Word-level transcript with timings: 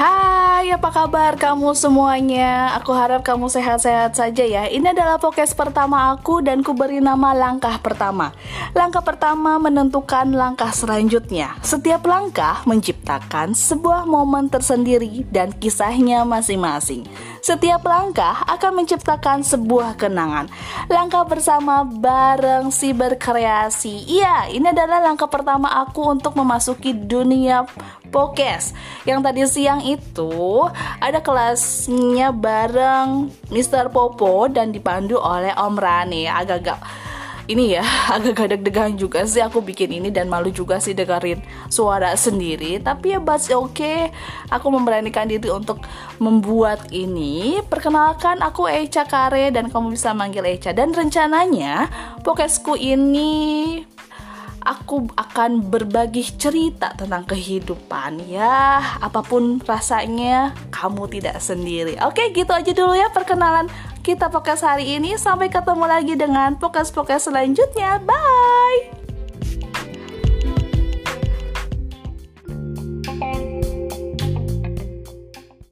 Hai, 0.00 0.72
apa 0.72 0.88
kabar 0.88 1.36
kamu 1.36 1.76
semuanya? 1.76 2.72
Aku 2.80 2.88
harap 2.96 3.20
kamu 3.20 3.52
sehat-sehat 3.52 4.16
saja 4.16 4.40
ya. 4.48 4.64
Ini 4.64 4.96
adalah 4.96 5.20
podcast 5.20 5.52
pertama 5.52 6.16
aku 6.16 6.40
dan 6.40 6.64
ku 6.64 6.72
beri 6.72 7.04
nama 7.04 7.36
langkah 7.36 7.76
pertama. 7.84 8.32
Langkah 8.72 9.04
pertama 9.04 9.60
menentukan 9.60 10.32
langkah 10.32 10.72
selanjutnya. 10.72 11.52
Setiap 11.60 12.00
langkah 12.08 12.64
menciptakan 12.64 13.52
sebuah 13.52 14.08
momen 14.08 14.48
tersendiri 14.48 15.28
dan 15.28 15.52
kisahnya 15.52 16.24
masing-masing. 16.24 17.04
Setiap 17.40 17.80
langkah 17.88 18.44
akan 18.44 18.84
menciptakan 18.84 19.40
sebuah 19.40 19.96
kenangan. 19.96 20.52
Langkah 20.92 21.24
bersama 21.24 21.88
bareng 21.88 22.68
si 22.68 22.92
berkreasi. 22.92 24.04
Iya, 24.04 24.52
ini 24.52 24.68
adalah 24.68 25.00
langkah 25.00 25.24
pertama 25.24 25.72
aku 25.72 26.04
untuk 26.04 26.36
memasuki 26.36 26.92
dunia 26.92 27.64
podcast. 28.12 28.76
Yang 29.08 29.20
tadi 29.24 29.40
siang 29.48 29.80
itu 29.80 30.68
ada 31.00 31.24
kelasnya 31.24 32.28
bareng 32.28 33.32
Mr. 33.48 33.88
Popo 33.88 34.44
dan 34.52 34.68
dipandu 34.68 35.16
oleh 35.16 35.56
Om 35.56 35.80
Rani. 35.80 36.28
Agak-agak 36.28 36.76
ini 37.50 37.74
ya 37.74 37.82
agak 38.14 38.54
deg-degan 38.54 38.94
juga 38.94 39.26
sih 39.26 39.42
aku 39.42 39.58
bikin 39.58 39.90
ini 39.90 40.14
dan 40.14 40.30
malu 40.30 40.54
juga 40.54 40.78
sih 40.78 40.94
dengerin 40.94 41.42
suara 41.66 42.14
sendiri. 42.14 42.78
Tapi 42.78 43.18
ya 43.18 43.18
but 43.18 43.42
oke 43.50 43.74
okay. 43.74 44.14
aku 44.54 44.70
memberanikan 44.70 45.26
diri 45.26 45.50
untuk 45.50 45.82
membuat 46.22 46.94
ini. 46.94 47.58
Perkenalkan 47.66 48.38
aku 48.38 48.70
Echa 48.70 49.02
Kare 49.02 49.50
dan 49.50 49.66
kamu 49.68 49.98
bisa 49.98 50.14
manggil 50.14 50.46
Echa. 50.46 50.70
Dan 50.70 50.94
rencananya 50.94 51.90
podcastku 52.22 52.78
ini 52.78 53.82
aku 54.60 55.08
akan 55.16 55.72
berbagi 55.72 56.22
cerita 56.36 56.92
tentang 56.94 57.24
kehidupan. 57.26 58.28
Ya 58.28 58.78
apa 59.00 59.24
pun 59.24 59.58
rasanya 59.64 60.54
kamu 60.70 61.08
tidak 61.18 61.40
sendiri. 61.40 61.96
Oke 62.04 62.30
gitu 62.30 62.52
aja 62.52 62.70
dulu 62.70 62.94
ya 62.94 63.08
perkenalan 63.10 63.66
kita 64.00 64.32
podcast 64.32 64.64
hari 64.64 64.96
ini. 64.96 65.14
Sampai 65.20 65.52
ketemu 65.52 65.84
lagi 65.84 66.14
dengan 66.16 66.56
podcast-podcast 66.56 67.30
selanjutnya. 67.32 68.00
Bye 68.02 68.99